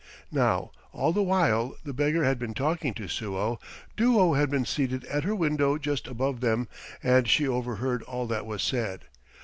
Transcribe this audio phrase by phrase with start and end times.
[0.31, 3.59] Now all the while the beggar had been talking to Suo,
[3.95, 6.67] Duo had been seated at her window just above them,
[7.03, 9.01] and she overheard all that was said.